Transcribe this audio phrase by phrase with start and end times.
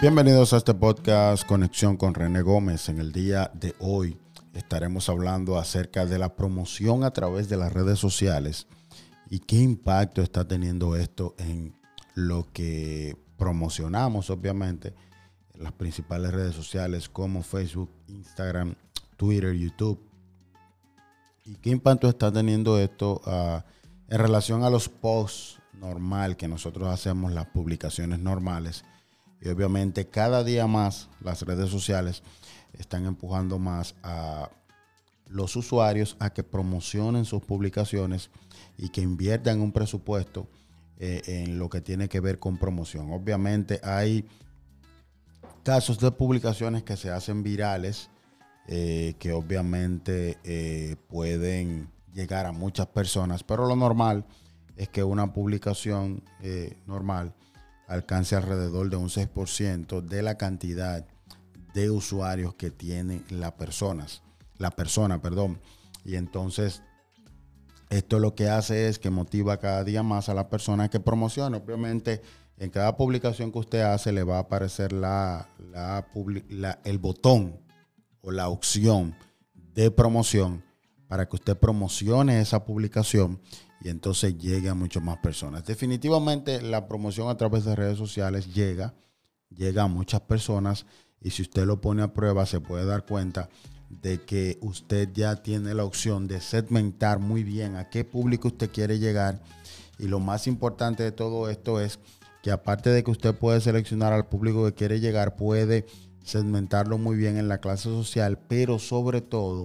[0.00, 2.88] Bienvenidos a este podcast Conexión con René Gómez.
[2.88, 4.16] En el día de hoy
[4.54, 8.68] estaremos hablando acerca de la promoción a través de las redes sociales
[9.28, 11.74] y qué impacto está teniendo esto en
[12.14, 14.94] lo que promocionamos, obviamente,
[15.54, 18.76] en las principales redes sociales como Facebook, Instagram,
[19.16, 19.98] Twitter, YouTube.
[21.44, 23.64] ¿Y qué impacto está teniendo esto ah,
[24.06, 28.84] en relación a los posts normal que nosotros hacemos, las publicaciones normales?
[29.40, 32.22] Y obviamente cada día más las redes sociales
[32.72, 34.50] están empujando más a
[35.28, 38.30] los usuarios a que promocionen sus publicaciones
[38.76, 40.48] y que inviertan un presupuesto
[40.98, 43.12] eh, en lo que tiene que ver con promoción.
[43.12, 44.26] Obviamente hay
[45.62, 48.10] casos de publicaciones que se hacen virales,
[48.66, 54.24] eh, que obviamente eh, pueden llegar a muchas personas, pero lo normal
[54.76, 56.22] es que una publicación
[56.86, 57.34] normal
[57.88, 61.06] alcance alrededor de un 6% de la cantidad
[61.74, 64.22] de usuarios que tiene la personas,
[64.58, 65.60] la persona, perdón.
[66.04, 66.82] Y entonces
[67.90, 71.56] esto lo que hace es que motiva cada día más a la persona que promocione.
[71.56, 72.20] Obviamente,
[72.58, 75.48] en cada publicación que usted hace le va a aparecer la,
[76.84, 77.60] el botón
[78.20, 79.16] o la opción
[79.54, 80.67] de promoción
[81.08, 83.40] para que usted promocione esa publicación
[83.80, 85.64] y entonces llegue a muchas más personas.
[85.64, 88.94] Definitivamente la promoción a través de redes sociales llega,
[89.50, 90.86] llega a muchas personas
[91.20, 93.48] y si usted lo pone a prueba se puede dar cuenta
[93.88, 98.70] de que usted ya tiene la opción de segmentar muy bien a qué público usted
[98.70, 99.40] quiere llegar
[99.98, 101.98] y lo más importante de todo esto es
[102.42, 105.86] que aparte de que usted puede seleccionar al público que quiere llegar, puede
[106.22, 109.64] segmentarlo muy bien en la clase social, pero sobre todo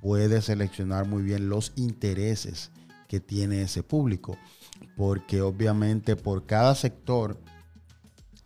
[0.00, 2.70] puede seleccionar muy bien los intereses
[3.08, 4.36] que tiene ese público.
[4.96, 7.40] Porque obviamente por cada sector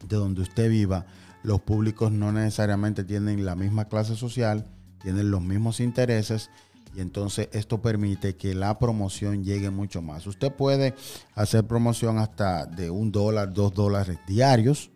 [0.06, 1.06] de donde usted viva,
[1.42, 4.66] los públicos no necesariamente tienen la misma clase social,
[5.02, 6.50] tienen los mismos intereses
[6.94, 10.26] y entonces esto permite que la promoción llegue mucho más.
[10.26, 10.94] Usted puede
[11.34, 14.90] hacer promoción hasta de un dólar, dos dólares diarios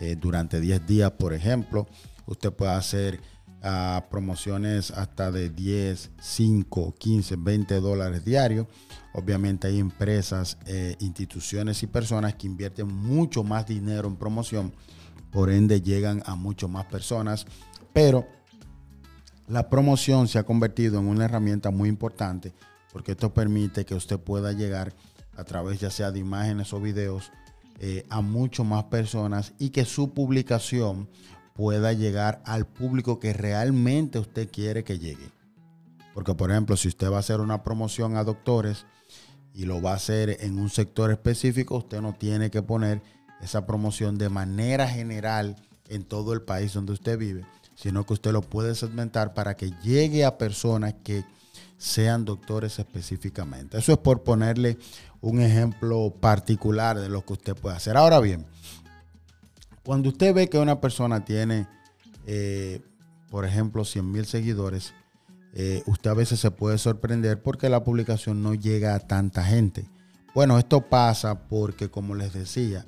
[0.00, 1.86] eh, durante 10 días, por ejemplo.
[2.26, 3.20] Usted puede hacer
[3.62, 8.66] a promociones hasta de 10, 5, 15, 20 dólares diarios.
[9.14, 14.72] Obviamente hay empresas, eh, instituciones y personas que invierten mucho más dinero en promoción,
[15.30, 17.46] por ende llegan a mucho más personas,
[17.92, 18.26] pero
[19.48, 22.52] la promoción se ha convertido en una herramienta muy importante
[22.92, 24.92] porque esto permite que usted pueda llegar
[25.36, 27.32] a través ya sea de imágenes o videos
[27.80, 31.08] eh, a mucho más personas y que su publicación
[31.54, 35.30] pueda llegar al público que realmente usted quiere que llegue.
[36.14, 38.86] Porque, por ejemplo, si usted va a hacer una promoción a doctores
[39.54, 43.02] y lo va a hacer en un sector específico, usted no tiene que poner
[43.40, 45.56] esa promoción de manera general
[45.88, 49.72] en todo el país donde usted vive, sino que usted lo puede segmentar para que
[49.82, 51.24] llegue a personas que
[51.76, 53.78] sean doctores específicamente.
[53.78, 54.78] Eso es por ponerle
[55.20, 57.96] un ejemplo particular de lo que usted puede hacer.
[57.96, 58.46] Ahora bien,
[59.84, 61.66] cuando usted ve que una persona tiene,
[62.26, 62.80] eh,
[63.30, 64.94] por ejemplo, 100 mil seguidores,
[65.54, 69.86] eh, usted a veces se puede sorprender porque la publicación no llega a tanta gente.
[70.34, 72.86] Bueno, esto pasa porque, como les decía,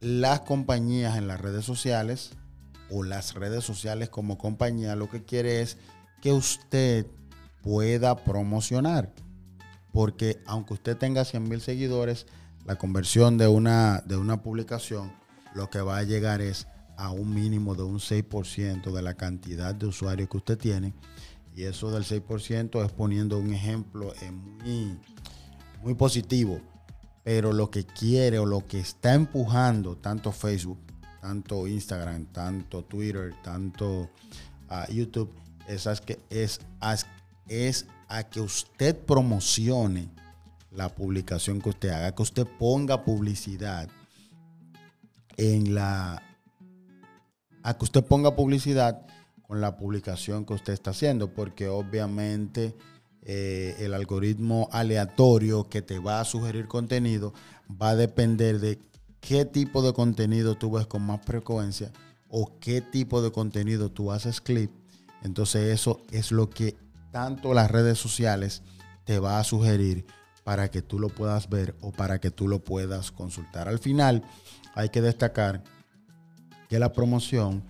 [0.00, 2.30] las compañías en las redes sociales
[2.90, 5.76] o las redes sociales como compañía lo que quiere es
[6.22, 7.06] que usted
[7.62, 9.12] pueda promocionar.
[9.92, 12.26] Porque aunque usted tenga 100 mil seguidores,
[12.64, 15.10] la conversión de una, de una publicación
[15.54, 16.66] lo que va a llegar es
[16.96, 20.92] a un mínimo de un 6% de la cantidad de usuarios que usted tiene.
[21.54, 24.12] Y eso del 6% es poniendo un ejemplo
[24.62, 24.98] muy,
[25.82, 26.60] muy positivo.
[27.22, 30.78] Pero lo que quiere o lo que está empujando tanto Facebook,
[31.20, 34.08] tanto Instagram, tanto Twitter, tanto
[34.68, 35.32] ah, YouTube,
[35.68, 36.60] es, que, es,
[37.48, 40.08] es a que usted promocione
[40.72, 43.88] la publicación que usted haga, que usted ponga publicidad
[45.38, 46.22] en la
[47.62, 49.06] a que usted ponga publicidad
[49.42, 52.74] con la publicación que usted está haciendo, porque obviamente
[53.22, 57.32] eh, el algoritmo aleatorio que te va a sugerir contenido
[57.70, 58.78] va a depender de
[59.20, 61.92] qué tipo de contenido tú ves con más frecuencia
[62.28, 64.70] o qué tipo de contenido tú haces clip.
[65.22, 66.76] Entonces eso es lo que
[67.10, 68.62] tanto las redes sociales
[69.04, 70.06] te va a sugerir
[70.48, 73.68] para que tú lo puedas ver o para que tú lo puedas consultar.
[73.68, 74.24] Al final,
[74.74, 75.62] hay que destacar
[76.70, 77.62] que la promoción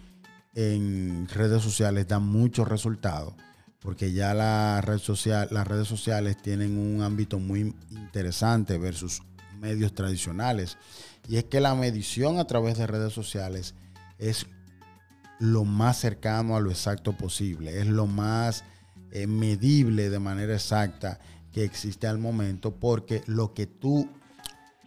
[0.54, 3.34] en redes sociales da muchos resultados,
[3.80, 9.22] porque ya las redes sociales tienen un ámbito muy interesante versus
[9.58, 10.78] medios tradicionales.
[11.26, 13.74] Y es que la medición a través de redes sociales
[14.18, 14.46] es
[15.40, 18.62] lo más cercano a lo exacto posible, es lo más
[19.10, 21.18] eh, medible de manera exacta
[21.64, 24.08] existe al momento, porque lo que tú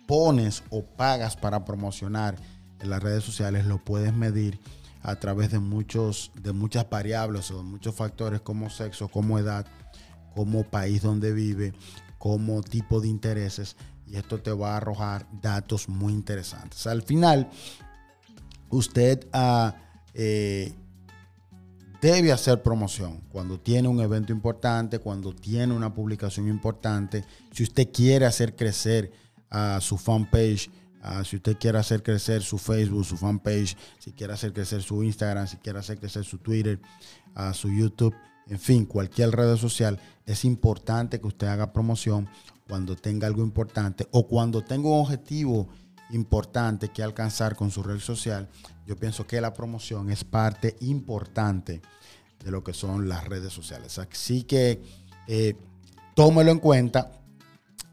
[0.08, 2.36] pones o pagas para promocionar
[2.80, 4.60] en las redes sociales lo puedes medir
[5.04, 9.66] a través de muchos de muchas variables o de muchos factores como sexo, como edad,
[10.36, 11.74] como país donde vive,
[12.18, 13.76] como tipo de intereses
[14.08, 16.86] y esto te va a arrojar datos muy interesantes.
[16.86, 17.50] Al final,
[18.70, 19.76] usted ah,
[20.14, 20.74] eh,
[22.02, 27.24] debe hacer promoción cuando tiene un evento importante, cuando tiene una publicación importante.
[27.52, 29.12] Si usted quiere hacer crecer
[29.50, 30.70] a su fanpage,
[31.24, 35.48] si usted quiere hacer crecer su Facebook, su fanpage, si quiere hacer crecer su Instagram,
[35.48, 36.80] si quiere hacer crecer su Twitter,
[37.54, 38.16] su YouTube,
[38.48, 42.28] en fin, cualquier red social, es importante que usted haga promoción
[42.68, 45.70] cuando tenga algo importante o cuando tenga un objetivo
[46.12, 48.50] importante que alcanzar con su red social.
[48.92, 51.82] Yo pienso que la promoción es parte importante
[52.44, 53.98] de lo que son las redes sociales.
[53.98, 54.82] Así que
[55.30, 55.56] eh,
[56.14, 57.10] tómelo en cuenta,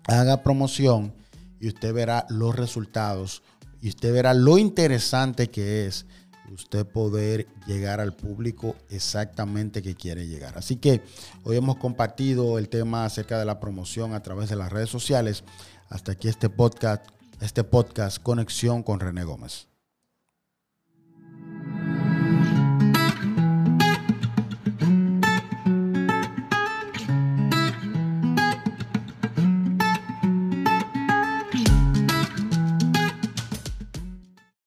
[0.08, 1.14] haga promoción
[1.60, 3.44] y usted verá los resultados
[3.80, 6.04] y usted verá lo interesante que es
[6.52, 10.58] usted poder llegar al público exactamente que quiere llegar.
[10.58, 11.00] Así que
[11.44, 15.44] hoy hemos compartido el tema acerca de la promoción a través de las redes sociales.
[15.90, 17.06] Hasta aquí este podcast,
[17.40, 19.67] este podcast Conexión con René Gómez.